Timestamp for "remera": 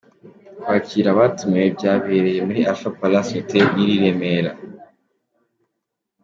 4.01-4.51